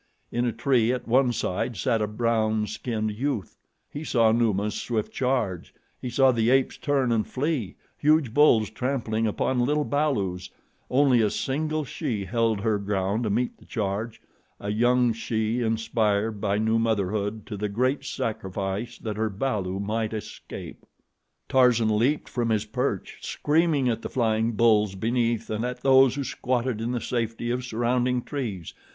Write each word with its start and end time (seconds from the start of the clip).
In 0.31 0.45
a 0.45 0.51
tree 0.51 0.91
at 0.91 1.07
one 1.07 1.31
side 1.31 1.77
sat 1.77 2.01
a 2.01 2.07
brown 2.07 2.65
skinned 2.65 3.11
youth. 3.11 3.59
He 3.87 4.03
saw 4.03 4.31
Numa's 4.31 4.73
swift 4.73 5.13
charge; 5.13 5.75
he 6.01 6.09
saw 6.09 6.31
the 6.31 6.49
apes 6.49 6.75
turn 6.77 7.11
and 7.11 7.27
flee, 7.27 7.75
huge 7.99 8.33
bulls 8.33 8.71
trampling 8.71 9.27
upon 9.27 9.59
little 9.59 9.83
balus; 9.85 10.49
only 10.89 11.21
a 11.21 11.29
single 11.29 11.85
she 11.85 12.25
held 12.25 12.61
her 12.61 12.79
ground 12.79 13.25
to 13.25 13.29
meet 13.29 13.59
the 13.59 13.65
charge, 13.65 14.19
a 14.59 14.71
young 14.71 15.13
she 15.13 15.61
inspired 15.61 16.41
by 16.41 16.57
new 16.57 16.79
motherhood 16.79 17.45
to 17.45 17.55
the 17.55 17.69
great 17.69 18.03
sacrifice 18.03 18.97
that 18.97 19.17
her 19.17 19.29
balu 19.29 19.79
might 19.79 20.15
escape. 20.15 20.83
Tarzan 21.47 21.95
leaped 21.95 22.27
from 22.27 22.49
his 22.49 22.65
perch, 22.65 23.19
screaming 23.21 23.87
at 23.87 24.01
the 24.01 24.09
flying 24.09 24.53
bulls 24.53 24.95
beneath 24.95 25.51
and 25.51 25.63
at 25.63 25.81
those 25.83 26.15
who 26.15 26.23
squatted 26.23 26.81
in 26.81 26.91
the 26.91 27.01
safety 27.01 27.51
of 27.51 27.63
surrounding 27.63 28.23
trees. 28.23 28.73